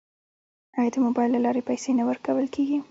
آیا 0.79 0.91
د 0.93 0.97
موبایل 1.05 1.29
له 1.33 1.39
لارې 1.45 1.67
پیسې 1.69 1.91
نه 1.99 2.03
ورکول 2.09 2.45
کیږي؟ 2.55 2.77